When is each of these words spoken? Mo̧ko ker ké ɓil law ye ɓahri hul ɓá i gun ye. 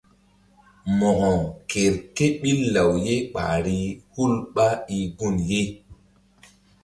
Mo̧ko 0.97 1.31
ker 1.69 1.93
ké 2.15 2.25
ɓil 2.39 2.59
law 2.73 2.91
ye 3.05 3.15
ɓahri 3.33 3.77
hul 4.13 4.33
ɓá 4.55 4.67
i 4.97 4.97
gun 5.17 5.35
ye. 5.49 5.61